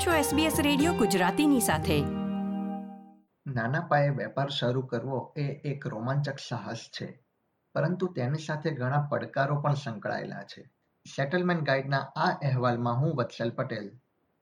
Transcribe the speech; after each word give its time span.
આપ 0.00 0.06
છો 0.06 0.36
SBS 0.36 0.62
radio 0.62 0.92
ગુજરાતીની 0.92 1.60
સાથે? 1.60 2.00
નાના 3.46 3.80
પાયે 3.80 4.08
વેપાર 4.08 4.48
શરૂ 4.48 4.82
કરવો 4.82 5.34
એ 5.36 5.42
એક 5.42 5.86
રોમાંચક 5.86 6.34
સાહસ 6.48 6.76
છે 6.76 7.20
પરંતુ 7.74 8.06
તેની 8.06 8.38
સાથે 8.38 8.70
ઘણા 8.70 9.08
પડકારો 9.10 9.60
પણ 9.60 9.74
સંકળાયેલા 9.74 10.42
છે. 10.42 10.70
સેટલમેન્ટ 11.16 11.62
ગાઈડના 11.62 11.98
આ 11.98 12.38
અહેવાલમાં 12.42 12.96
હું 12.96 13.16
વત્સલ 13.16 13.50
પટેલ 13.50 13.90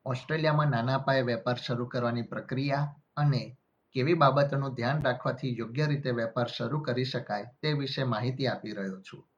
ઓસ્ટ્રેલિયામાં 0.04 0.66
નાના 0.66 0.98
પાયે 0.98 1.22
વેપાર 1.22 1.56
શરૂ 1.66 1.86
કરવાની 1.86 2.22
પ્રક્રિયા 2.22 2.96
અને 3.16 3.56
કેવી 3.93 4.14
બાબતોનું 4.14 4.75
ધ્યાન 4.75 5.02
રાખવાથી 5.02 5.56
યોગ્ય 5.59 5.86
રીતે 5.86 6.11
વેપાર 6.11 6.46
શરૂ 6.46 6.80
કરી 6.80 7.04
શકાય 7.04 7.45
તે 7.62 7.72
વિશે 7.72 8.02
માહિતી 8.02 8.46
આપી 8.46 8.72
રહ્યો 8.72 9.00
છું. 9.00 9.29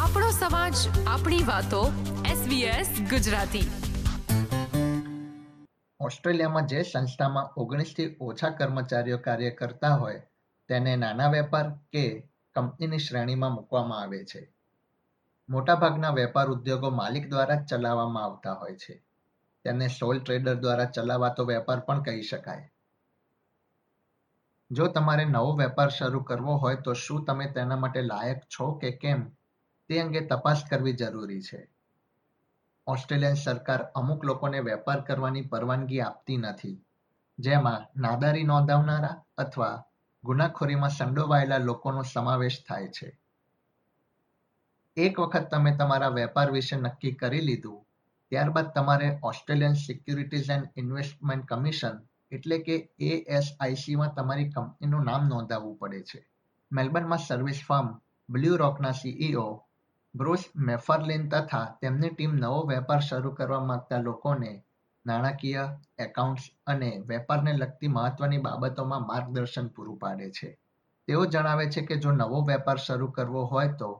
આપણો 0.00 0.30
સમાજ 0.30 0.74
આપણી 1.06 1.42
વાતો 1.42 1.92
SBS 2.26 3.10
ગુજરાતી. 3.10 3.93
ઓસ્ટ્રેલિયામાં 6.04 6.66
જે 6.66 6.82
સંસ્થામાં 6.82 7.52
ઓગણીસથી 7.56 8.16
ઓછા 8.20 8.50
કર્મચારીઓ 8.50 9.18
કાર્ય 9.18 9.50
કરતા 9.50 9.94
હોય, 9.94 10.26
તેને 10.68 10.96
નાના 10.96 11.30
વેપાર 11.30 11.70
કે 11.92 12.30
કંપનીની 12.54 12.98
શ્રેણીમાં 12.98 13.54
મૂકવામાં 13.54 14.00
આવે 14.00 14.24
છે. 14.24 14.54
મોટાભાગના 15.48 16.10
વેપાર 16.10 16.46
ઉદ્યોગો 16.46 16.90
માલિક 16.90 17.30
દ્વારા 17.30 17.64
ચલાવવામાં 17.64 18.24
આવતા 18.24 18.52
હોય 18.52 18.76
છે. 18.76 19.04
તેને 19.64 19.88
સોલ 19.88 20.20
ટ્રેડર 20.20 20.54
દ્વારા 20.54 20.84
ચલાવાતો 20.84 21.44
વેપાર 21.44 21.80
પણ 21.80 22.02
કહી 22.02 22.22
શકાય. 22.22 22.72
જો 24.70 24.86
તમારે 24.86 25.24
નવો 25.24 25.56
વેપાર 25.56 25.88
શરૂ 25.88 26.20
કરવો 26.20 26.56
હોય 26.56 26.76
તો 26.76 26.92
શું 26.92 27.24
તમે 27.24 27.50
તેના 27.50 27.76
માટે 27.76 28.02
લાયક 28.02 28.38
છો 28.38 28.74
કે 28.74 28.90
કેમ? 28.90 29.30
તે 29.88 29.98
અંગે 29.98 30.20
તપાસ 30.20 30.62
કરવી 30.70 30.92
જરૂરી 30.92 31.42
છે. 31.42 31.73
ઓસ્ટ્રેલિયન 32.86 33.34
સરકાર 33.34 33.82
અમુક 33.82 34.24
લોકોને 34.24 34.60
વેપાર 34.60 35.00
કરવાની 35.00 35.42
પરવાનગી 35.42 36.00
આપતી 36.00 36.36
નથી. 36.36 36.84
જેમાં 37.38 38.00
નાદારી 38.00 38.42
નોંધાવનારા 38.42 39.24
અથવા 39.38 39.84
ગુનાખોરીમાં 40.24 40.90
સંડોવાયેલા 40.90 41.58
લોકોનો 41.58 42.02
સમાવેશ 42.02 42.64
થાય 42.68 42.88
છે. 42.88 43.20
એક 44.96 45.20
વખત 45.20 45.50
તમે 45.50 45.76
તમારા 45.76 46.08
વેપાર 46.08 46.50
વિશે 46.50 46.76
નક્કી 46.76 47.12
કરી 47.12 47.40
લીધું, 47.40 47.86
ત્યારબાદ 48.30 48.74
તમારે 48.74 49.18
Australian 49.22 49.72
securities 49.72 50.50
and 50.50 50.68
investment 50.76 51.46
commission 51.46 51.90
એટલે 52.30 52.58
કે 52.58 52.90
એએસઆઈસીમાં 52.98 54.14
તમારી 54.14 54.50
કંપનીનું 54.50 55.04
નામ 55.04 55.28
નોંધાવવું 55.28 55.76
પડે 55.76 56.02
છે. 56.02 56.28
મેલબર્નમાં 56.72 57.18
સર્વિસ 57.18 57.62
ફર્મ 57.68 58.00
બ્લ્યુ 58.30 58.56
રોકના 58.56 58.90
સીઈઓ 58.90 59.63
બ્રુસ 60.14 60.42
મેફરલિન 60.56 61.28
તથા 61.28 61.64
તેમની 61.80 62.08
ટીમ 62.08 62.34
નવો 62.34 62.60
વેપાર 62.66 63.00
શરૂ 63.00 63.34
કરવા 63.34 63.64
માંગતા 63.70 63.98
લોકોને 63.98 64.52
નાણાકીય 65.06 65.64
એકાઉન્ટ્સ 65.98 66.44
અને 66.66 66.90
વેપારને 67.06 67.52
લગતી 67.52 67.88
મહત્વની 67.88 68.38
બાબતોમાં 68.38 69.06
માર્ગદર્શન 69.06 69.66
પૂરું 69.68 69.98
પાડે 69.98 70.30
છે. 70.30 70.58
તેઓ 71.08 71.26
જણાવે 71.26 71.66
છે 71.70 71.82
કે 71.86 71.96
જો 71.96 72.12
નવો 72.12 72.40
વેપાર 72.40 72.78
શરૂ 72.78 73.10
કરવો 73.10 73.44
હોય 73.44 73.72
તો 73.72 73.90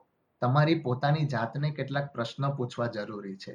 તમારી 0.40 0.74
પોતાની 0.74 1.26
જાતને 1.26 1.70
કેટલાક 1.70 2.12
પ્રશ્નો 2.12 2.50
પૂછવા 2.52 2.86
જરૂરી 2.86 3.36
છે. 3.36 3.54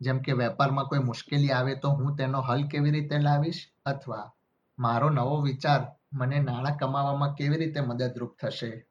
જેમ 0.00 0.18
કે 0.18 0.32
વેપારમાં 0.32 0.86
કોઈ 0.86 0.98
મુશ્કેલી 0.98 1.52
આવે 1.52 1.74
તો 1.74 1.90
હું 1.90 2.16
તેનો 2.16 2.40
હલ 2.40 2.66
કેવી 2.68 2.90
રીતે 2.90 3.18
લાવીશ 3.18 3.60
અથવા 3.86 4.32
મારો 4.78 5.08
નવો 5.10 5.40
વિચાર 5.40 5.80
મને 6.12 6.38
નાણાં 6.40 6.76
કમાવામાં 6.76 7.34
કેવી 7.34 7.56
રીતે 7.56 7.80
મદદરૂપ 7.80 8.38
થશે? 8.40 8.86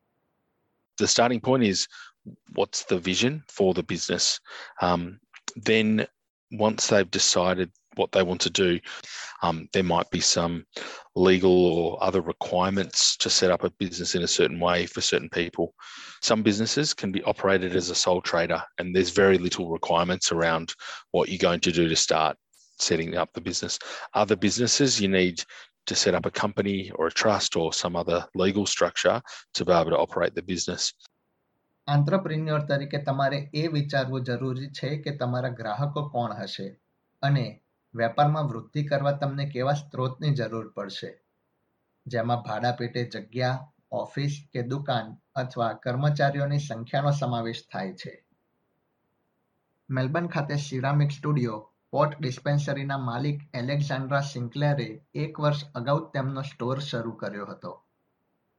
The 0.98 1.08
starting 1.08 1.42
point 1.42 1.64
is 1.64 1.88
what's 2.56 2.84
the 2.86 3.00
vision 3.00 3.44
for 3.50 3.74
the 3.74 3.84
business? 3.84 4.40
Um, 4.82 5.20
then 5.56 6.08
once 6.52 6.88
they've 6.88 7.10
decided 7.10 7.72
what 7.96 8.12
they 8.12 8.24
want 8.24 8.42
to 8.42 8.50
do, 8.50 8.80
um, 9.42 9.68
there 9.74 9.84
might 9.84 10.10
be 10.10 10.20
some 10.20 10.66
legal 11.16 11.66
or 11.66 12.04
other 12.04 12.22
requirements 12.22 13.16
to 13.18 13.30
set 13.30 13.52
up 13.52 13.64
a 13.64 13.70
business 13.72 14.16
in 14.16 14.24
a 14.24 14.28
certain 14.28 14.60
way 14.60 14.86
for 14.86 15.02
certain 15.02 15.30
people. 15.30 15.74
Some 16.22 16.44
businesses 16.44 16.94
can 16.94 17.12
be 17.12 17.24
operated 17.24 17.76
as 17.76 17.90
a 17.90 17.96
sole 17.96 18.22
trader, 18.22 18.62
and 18.80 18.94
there's 18.94 19.12
very 19.12 19.38
little 19.38 19.70
requirements 19.70 20.32
around 20.32 20.74
what 21.12 21.30
you're 21.30 21.38
going 21.38 21.62
to 21.62 21.72
do 21.72 21.88
to 21.88 21.96
start 21.96 22.38
setting 22.80 23.16
up 23.16 23.30
the 23.34 23.42
business. 23.42 23.80
Other 24.14 24.36
businesses, 24.36 25.00
you 25.00 25.08
need 25.08 25.42
to 25.88 25.96
set 25.96 26.16
up 26.16 26.26
a 26.26 26.32
company 26.32 26.92
or 26.96 27.08
a 27.08 27.12
trust 27.12 27.56
or 27.56 27.72
some 27.72 27.96
other 27.96 28.26
legal 28.36 28.66
structure 28.66 29.22
to 29.54 29.66
be 29.66 29.72
able 29.72 29.92
to 29.92 29.98
operate 29.98 30.36
the 30.36 30.42
business. 30.42 30.94
Entrepreneur 31.88 32.60
તરીકે 32.60 32.98
તમારે 32.98 33.50
એ 33.54 33.68
વિચારવું 33.68 34.24
જરૂરી 34.24 34.68
છે 34.68 34.98
કે 34.98 35.18
તમારા 35.18 35.50
ગ્રાહકો 35.50 36.10
કોણ 36.10 36.34
હશે 36.34 36.80
અને 37.24 37.62
વેપારમાં 37.96 38.48
વૃદ્ધિ 38.48 38.84
કરવા 38.84 39.12
તમને 39.12 39.46
કેવા 39.46 39.74
સ્ત્રોતની 39.74 40.34
જરૂર 40.34 40.72
પડશે. 40.72 41.22
જેમાં 42.08 42.42
ભાડા 42.42 42.72
પેટે 42.72 43.06
જગ્યા, 43.06 43.72
ઓફિસ 43.92 44.50
કે 44.54 44.62
દુકાન 44.62 45.18
અથવા 45.36 45.74
કર્મચારીઓની 45.74 46.60
સંખ્યાનો 46.60 47.12
સમાવેશ 47.12 47.64
થાય 47.72 47.94
છે. 47.94 48.26
મેલબર્ન 49.90 50.28
ખાતે 50.28 50.56
સિરામિક 50.56 51.12
સ્ટુડિયો 51.12 51.72
પોટ 51.92 52.20
ડિસ્પેન્સરીના 52.20 52.98
માલિક 52.98 53.42
એલેક્ઝાન્ડ્રા 53.54 54.22
સિન્ક્લેરે 54.22 55.04
એક 55.14 55.40
વર્ષ 55.40 55.66
અગાઉ 55.76 56.12
તેમનો 56.12 56.42
સ્ટોર 56.42 56.80
શરૂ 56.80 57.12
કર્યો 57.12 57.46
હતો. 57.46 57.85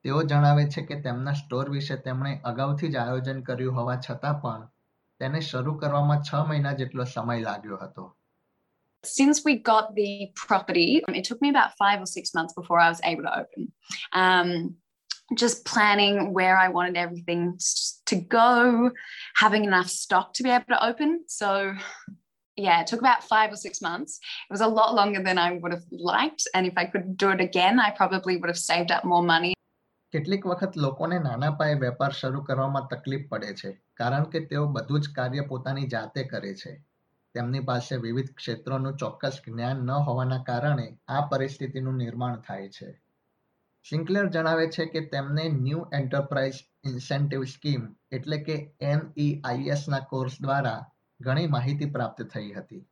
તેઓ 0.06 0.22
જણાવે 0.30 0.64
છે 0.74 0.82
કે 0.90 0.96
તેમના 1.06 1.34
સ્ટોર 1.42 1.66
વિશે 1.76 1.98
તેમણે 2.06 2.32
અગાઉથી 2.52 2.92
જ 2.94 3.02
આયોજન 3.04 3.44
કર્યું 3.50 3.76
હોવા 3.80 3.98
છતાં 4.06 4.40
પણ 4.44 4.64
તેને 5.20 5.42
શરૂ 5.50 5.76
કરવામાં 5.84 6.24
છ 6.30 6.50
મહિના 6.50 6.78
જેટલો 6.82 7.06
સમય 7.14 7.44
લાગ્યો 7.48 7.80
હતો 7.84 8.06
Since 9.04 9.38
we 9.46 9.54
got 9.68 9.86
the 9.96 10.12
property, 10.48 10.90
it 11.20 11.24
took 11.28 11.40
me 11.44 11.50
about 11.50 11.72
five 11.84 12.00
or 12.04 12.10
six 12.18 12.36
months 12.38 12.54
before 12.58 12.80
I 12.80 12.90
was 12.90 13.00
able 13.12 13.24
to 13.28 13.34
open. 13.42 13.64
Um, 14.14 14.50
just 15.44 15.66
planning 15.66 16.34
where 16.34 16.58
I 16.58 16.68
wanted 16.68 16.98
everything 16.98 17.58
to 18.12 18.16
go, 18.16 18.92
having 19.44 19.66
enough 19.66 19.90
stock 19.90 20.28
to 20.36 20.44
be 20.44 20.52
able 20.58 20.66
to 20.70 20.86
open. 20.90 21.24
So 21.28 21.74
yeah, 22.56 22.82
it 22.82 22.88
took 22.88 23.00
about 23.00 23.24
five 23.24 23.52
or 23.52 23.56
six 23.56 23.82
months. 23.82 24.20
It 24.50 24.54
was 24.54 24.62
a 24.62 24.68
lot 24.68 24.94
longer 24.94 25.24
than 25.24 25.38
I 25.38 25.54
would 25.54 25.72
have 25.72 25.88
liked. 25.92 26.48
And 26.54 26.68
if 26.68 26.74
I 26.78 26.86
could 26.86 27.18
do 27.18 27.32
it 27.32 27.42
again, 27.42 27.80
I 27.80 27.90
probably 27.92 28.38
would 28.38 28.50
have 28.50 28.58
saved 28.58 28.92
up 28.92 29.04
more 29.04 29.24
money. 29.24 29.54
કેટલીક 30.17 30.45
વખત 30.49 30.77
લોકોને 30.83 31.17
નાના 31.23 31.55
પાયે 31.57 31.81
વેપાર 31.81 32.15
શરૂ 32.19 32.43
કરવામાં 32.45 32.87
તકલીફ 32.91 33.25
પડે 33.31 33.51
છે, 33.55 33.71
કારણ 33.95 34.29
કે 34.33 34.41
તેઓ 34.51 34.63
બધું 34.77 35.03
જ 35.03 35.11
કાર્ય 35.17 35.43
પોતાની 35.51 35.91
જાતે 35.95 36.23
કરે 36.31 36.53
છે. 36.61 36.73
તેમની 37.35 37.67
પાસે 37.69 37.97
વિવિધ 38.05 38.31
ક્ષેત્રોનું 38.39 38.97
ચોક્કસ 38.97 39.37
જ્ઞાન 39.45 39.83
ન 39.87 39.91
હોવાના 40.07 40.47
કારણે 40.47 40.87
આ 41.09 41.27
પરિસ્થિતિનું 41.31 42.01
નિર્માણ 42.03 42.41
થાય 42.47 42.71
છે. 42.71 42.89
સિન્કલેર 43.87 44.27
જણાવે 44.31 44.67
છે 44.71 44.89
કે 44.95 45.05
તેમને 45.13 45.45
ન્યૂ 45.59 45.85
એન્ટરપ્રાઇઝ 46.01 46.63
ઇન્સેન્ટિવ 46.85 47.47
સ્કીમ 47.55 47.87
એટલે 48.13 48.39
કે 48.49 48.59
એનઈઆઈએસના 48.93 50.03
કોર્સ 50.11 50.41
દ્વારા 50.41 50.81
ઘણી 51.21 51.55
માહિતી 51.55 51.93
પ્રાપ્ત 51.95 52.27
થઈ 52.33 52.51
હતી, 52.53 52.85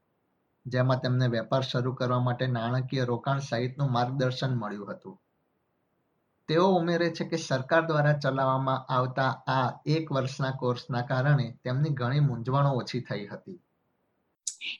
જેમાં 0.66 1.00
તેમને 1.00 1.32
વેપાર 1.32 1.64
શરૂ 1.64 1.98
કરવા 2.00 2.24
માટે 2.28 2.46
નાણાકીય 2.52 3.10
રોકાણ 3.12 3.46
સહિતનું 3.50 3.94
માર્ગદર્શન 3.96 4.62
મળ્યું 4.62 4.92
હતું. 4.94 5.20
તેઓ 6.47 6.67
ઉમેરે 6.79 7.09
છે 7.09 7.25
કે 7.31 7.38
સરકાર 7.38 7.81
દ્વારા 7.88 8.19
ચલાવવામાં 8.23 8.85
આવતા 8.97 9.31
આ 9.55 9.69
એક 9.95 10.11
વર્ષના 10.11 10.51
કોર્સના 10.61 11.01
કારણે 11.01 11.47
તેમની 11.63 11.97
ઘણી 12.01 12.27
મૂંઝવણો 12.29 12.72
ઓછી 12.83 13.01
થઈ 13.09 13.25
હતી 13.33 13.59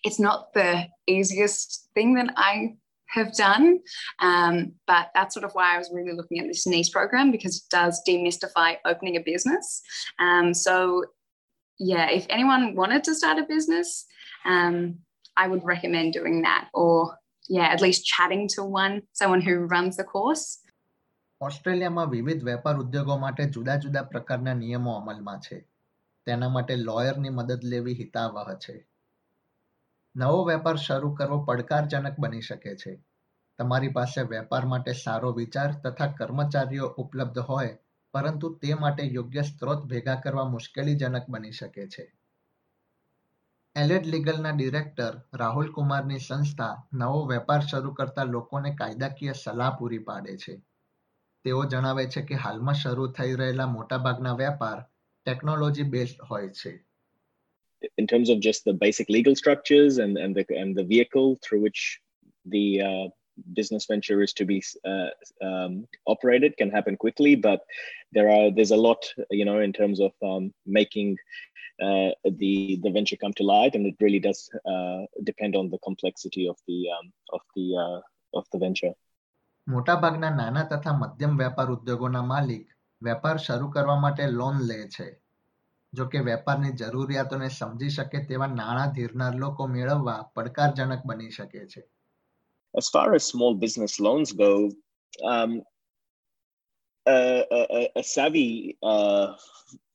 It's 0.08 0.20
not 0.20 0.40
the 0.53 0.72
easiest 1.08 1.70
thing 1.96 2.09
that 2.16 2.31
I 2.52 2.53
have 3.09 3.30
done. 3.34 3.80
Um, 4.20 4.74
but 4.86 5.06
that's 5.14 5.34
sort 5.34 5.46
of 5.46 5.53
why 5.53 5.68
I 5.74 5.78
was 5.78 5.90
really 5.92 6.16
looking 6.20 6.40
at 6.40 6.47
this 6.47 6.66
NICE 6.68 6.90
program 6.90 7.31
because 7.31 7.58
it 7.58 7.64
does 7.70 8.02
demystify 8.08 8.78
opening 8.86 9.16
a 9.18 9.24
business. 9.31 9.81
Um, 10.20 10.53
so 10.53 11.06
yeah, 11.80 12.09
if 12.09 12.25
anyone 12.30 12.76
wanted 12.76 13.03
to 13.06 13.16
start 13.16 13.40
a 13.40 13.44
business, 13.44 14.06
um, 14.46 15.00
I 15.38 15.47
would 15.47 15.64
recommend 15.64 16.14
doing 16.14 16.41
that 16.44 16.67
or 16.73 17.17
yeah, 17.47 17.67
at 17.67 17.82
least 17.82 18.06
chatting 18.06 18.47
to 18.50 18.64
one, 18.64 19.02
someone 19.14 19.41
who 19.41 19.59
runs 19.59 19.97
the 19.97 20.03
course. 20.03 20.59
ઓસ્ટ્રેલિયામાં 21.45 22.11
વિવિધ 22.11 22.45
વેપાર 22.45 22.77
ઉદ્યોગો 22.77 23.17
માટે 23.17 23.45
જુદા 23.45 23.77
જુદા 23.77 24.03
પ્રકારના 24.03 24.55
નિયમો 24.55 24.93
અમલમાં 24.93 25.41
છે. 25.41 25.69
તેના 26.27 26.49
માટે 26.49 26.77
લોયરની 26.77 27.29
મદદ 27.31 27.65
લેવી 27.65 27.95
હિતાવહ 27.95 28.55
છે. 28.55 28.89
નવો 30.17 30.45
વેપાર 30.45 30.77
શરૂ 30.77 31.15
કરવો 31.15 31.45
પડકારજનક 31.45 32.19
બની 32.19 32.41
શકે 32.41 32.77
છે. 32.77 33.05
તમારી 33.59 33.89
પાસે 33.89 34.23
વેપાર 34.23 34.67
માટે 34.67 34.93
સારો 34.93 35.33
વિચાર 35.33 35.73
તથા 35.73 36.07
કર્મચારીઓ 36.07 36.87
ઉપલબ્ધ 36.87 37.39
હોય, 37.39 37.79
પરંતુ 38.13 38.55
તે 38.55 38.75
માટે 38.75 39.03
યોગ્ય 39.03 39.43
સ્ત્રોત 39.43 39.85
ભેગા 39.85 40.15
કરવા 40.15 40.49
મુશ્કેલીજનક 40.49 41.29
બની 41.29 41.53
શકે 41.53 41.89
છે. 41.89 42.13
એલેડ 43.77 44.07
લીગલના 44.07 44.51
ડિરેક્ટર 44.51 45.21
રાહુલ 45.35 45.73
કુમારની 45.73 46.19
સંસ્થા 46.19 46.87
નવો 46.93 47.27
વેપાર 47.27 47.61
શરૂ 47.61 47.95
કરતા 47.95 48.25
લોકોને 48.25 48.75
કાયદાકીય 48.75 49.33
સલાહ 49.33 49.77
પૂરી 49.77 49.99
પાડે 49.99 50.37
છે. 50.37 50.73
તેઓ 51.46 51.64
જણાવે 51.72 52.06
છે 52.14 52.22
કે 52.29 52.35
હાલમાં 52.46 52.73
શરૂ 52.82 53.08
થઈ 53.17 53.34
રહેલા 53.41 53.66
મોટાભાગના 53.78 54.34
વેપાર 54.44 54.78
ટેકનોલોજી 55.26 55.90
બેઝડ 55.96 56.28
હોય 56.29 56.50
છે 56.59 56.73
in 58.02 58.08
terms 58.11 58.29
of 58.34 58.40
just 58.47 58.61
the 58.67 58.73
basic 58.73 59.08
legal 59.16 59.35
structures 59.41 59.94
and 60.03 60.17
and 60.23 60.35
the 60.38 60.44
and 60.61 60.72
the 60.79 60.88
vehicle 60.94 61.29
through 61.44 61.61
which 61.66 61.82
the 62.56 62.66
uh, 62.88 63.06
business 63.53 63.85
venture 63.91 64.22
is 64.26 64.34
to 64.40 64.46
be 64.46 64.58
uh, 64.91 65.09
um, 65.47 65.73
operated 66.14 66.58
can 66.58 66.70
happen 66.70 66.96
quickly 67.03 67.34
but 67.47 67.61
there 68.11 68.29
are 68.35 68.52
there's 68.52 68.76
a 68.78 68.84
lot 68.88 69.02
you 69.40 69.46
know 69.50 69.59
in 69.67 69.73
terms 69.79 70.00
of 70.08 70.11
um, 70.29 70.53
making 70.79 71.09
uh, 71.88 72.09
the 72.41 72.79
the 72.84 72.91
venture 72.97 73.16
come 73.16 73.34
to 73.34 73.44
light 73.44 73.76
and 73.76 73.85
it 73.85 73.96
really 74.06 74.20
does 74.20 74.50
uh, 74.73 75.02
depend 75.23 75.56
on 75.56 75.70
the 75.70 75.79
complexity 75.79 76.47
of 76.47 76.58
the 76.67 76.79
um, 76.96 77.08
of 77.38 77.41
the 77.56 77.67
uh, 77.85 78.00
of 78.40 78.46
the 78.52 78.59
venture 78.66 78.94
મોટાભાગના 79.66 80.31
નાના 80.31 80.63
તથા 80.63 80.93
મધ્યમ 80.93 81.37
વેપાર 81.39 81.69
ઉદ્યોગોના 81.71 82.22
માલિક 82.22 82.65
વેપાર 83.03 83.37
શરૂ 83.39 83.69
કરવા 83.69 83.97
માટે 83.97 84.25
લોન 84.31 84.57
લે 84.69 84.78
છે 84.89 85.07
જો 85.93 86.05
કે 86.07 86.21
વેપારની 86.21 86.72
જરૂરિયાતોને 86.72 87.49
સમજી 87.51 87.91
શકે 87.91 88.25
તેવા 88.31 88.51
નાણાં 88.55 88.95
ધીરનાર 88.97 89.34
લોકો 89.34 89.66
મેળવવા 89.66 90.21
પડકારજનક 90.34 91.07
બની 91.07 91.31
શકે 91.31 91.66
છે 91.66 91.83
as 92.75 92.87
far 92.89 93.09
as 93.15 93.25
small 93.25 93.55
business 93.55 93.95
loans 94.01 94.33
go 94.33 94.51
um, 95.33 95.53
a, 97.07 97.17
a, 97.59 97.83
a 97.97 98.03
savvy 98.03 98.77
uh, 98.83 99.27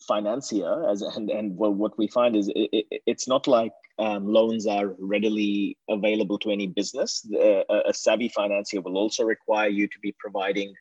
financier 0.08 0.74
as 0.92 1.02
and, 1.02 1.30
and 1.30 1.58
what 1.84 1.98
we 1.98 2.08
find 2.08 2.36
is 2.36 2.48
it, 2.56 2.70
it, 2.72 3.02
it's 3.06 3.28
not 3.28 3.48
like 3.48 3.74
um, 3.99 4.27
loans 4.27 4.67
are 4.67 4.95
readily 4.99 5.77
available 5.89 6.39
to 6.41 6.51
any 6.51 6.67
business. 6.67 7.27
Uh, 7.33 7.63
a 7.87 7.95
savvy 7.95 8.29
financier 8.29 8.81
will 8.81 8.99
also 8.99 9.25
require 9.25 9.69
you 9.69 9.87
to 9.87 9.99
be 10.01 10.15
providing 10.19 10.75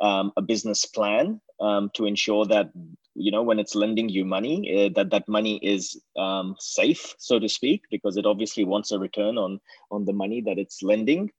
um, 0.00 0.32
a 0.36 0.42
business 0.42 0.84
plan 0.84 1.40
um, 1.60 1.90
to 1.94 2.06
ensure 2.06 2.46
that 2.46 2.70
you 3.14 3.30
know 3.30 3.42
when 3.42 3.58
it's 3.58 3.74
lending 3.74 4.08
you 4.08 4.24
money 4.24 4.56
uh, 4.76 4.90
that 4.94 5.10
that 5.10 5.28
money 5.28 5.56
is 5.62 6.00
um, 6.16 6.56
safe, 6.58 7.14
so 7.18 7.38
to 7.38 7.48
speak, 7.48 7.82
because 7.90 8.16
it 8.16 8.26
obviously 8.26 8.64
wants 8.64 8.92
a 8.92 8.98
return 8.98 9.38
on 9.38 9.60
on 9.90 10.04
the 10.04 10.12
money 10.12 10.40
that 10.40 10.58
it's 10.58 10.82
lending. 10.82 11.30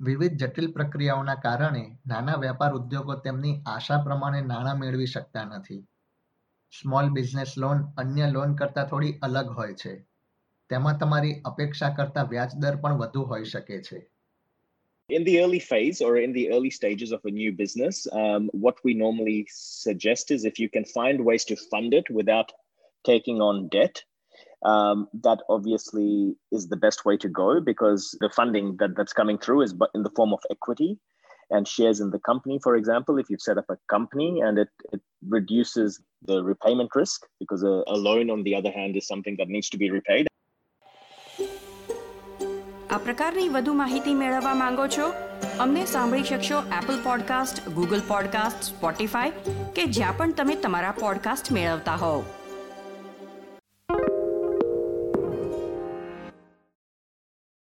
વિવિધ 0.00 0.36
જટિલ 0.38 0.66
પ્રક્રિયાઓના 0.72 1.34
કારણે 1.34 1.82
નાના 2.06 2.36
વેપાર 2.36 2.72
ઉદ્યોગો 2.72 3.14
તેમની 3.16 3.52
આશા 3.66 3.98
પ્રમાણે 3.98 4.40
નાણાં 4.40 4.80
મેળવી 4.80 5.06
શકતા 5.06 5.44
નથી 5.44 5.76
સ્મોલ 6.72 7.10
બિઝનેસ 7.10 7.58
લોન 7.58 7.82
અન્ય 7.98 8.30
લોન 8.30 8.54
કરતા 8.54 8.84
થોડી 8.84 9.18
અલગ 9.22 9.50
હોય 9.58 9.74
છે 9.74 9.92
તેમાં 10.70 10.98
તમારી 10.98 11.34
અપેક્ષા 11.44 11.94
કરતા 11.98 12.22
વ્યાજ 12.32 12.56
દર 12.62 12.76
પણ 12.76 12.98
વધુ 13.02 13.28
હોઈ 13.34 13.44
શકે 13.44 13.78
છે 13.82 14.00
in 15.08 15.24
the 15.24 15.40
early 15.40 15.58
phase 15.58 16.00
or 16.00 16.16
in 16.16 16.32
the 16.32 16.50
early 16.50 16.70
stages 16.70 17.12
of 17.12 17.20
a 17.24 17.30
new 17.30 17.52
business, 17.52 18.06
um, 18.12 18.48
what 18.52 18.76
we 18.84 18.94
normally 18.94 19.46
suggest 19.50 20.30
is 20.30 20.44
if 20.44 20.58
you 20.58 20.68
can 20.68 20.84
find 20.84 21.24
ways 21.24 21.44
to 21.44 21.56
fund 21.56 21.92
it 21.92 22.08
without 22.10 22.52
taking 23.04 23.40
on 23.40 23.68
debt, 23.68 24.02
um, 24.64 25.08
that 25.22 25.40
obviously 25.48 26.36
is 26.50 26.68
the 26.68 26.76
best 26.76 27.04
way 27.04 27.16
to 27.16 27.28
go 27.28 27.60
because 27.60 28.16
the 28.20 28.30
funding 28.30 28.76
that, 28.78 28.96
that's 28.96 29.12
coming 29.12 29.38
through 29.38 29.62
is 29.62 29.74
in 29.94 30.02
the 30.02 30.10
form 30.10 30.32
of 30.32 30.40
equity 30.50 30.98
and 31.50 31.66
shares 31.66 32.00
in 32.00 32.10
the 32.10 32.20
company. 32.20 32.58
For 32.62 32.76
example, 32.76 33.18
if 33.18 33.28
you've 33.28 33.42
set 33.42 33.58
up 33.58 33.66
a 33.68 33.76
company 33.88 34.40
and 34.40 34.58
it, 34.58 34.68
it 34.92 35.00
reduces 35.28 36.00
the 36.21 36.43
repayment 36.43 36.89
risk 36.95 37.25
because 37.39 37.63
a, 37.63 37.83
a 37.87 37.97
loan, 37.97 38.29
on 38.29 38.43
the 38.43 38.55
other 38.55 38.71
hand, 38.71 38.95
is 38.95 39.07
something 39.07 39.35
that 39.37 39.47
needs 39.47 39.69
to 39.69 39.77
be 39.77 39.89
repaid. 39.89 40.27
આ 42.89 42.97
પ્રકારની 42.97 43.49
વધુ 43.49 43.73
માહિતી 43.73 44.13
મેળવવા 44.13 44.53
માંગો 44.53 44.87
છો 44.87 45.07
અમને 45.59 45.85
સાંભળી 45.85 46.23
શકશો 46.23 46.59
Apple 46.77 47.03
podcast 47.03 47.69
Google 47.69 48.01
podcast 48.07 48.75
Spotify 48.75 49.31
કે 49.75 49.85
જ્યાં 49.85 50.17
પણ 50.17 50.33
તમે 50.33 50.55
તમારા 50.55 50.91
પોડકાસ્ટ 50.91 51.51
મેળવતા 51.51 51.95
હોવ 51.95 52.21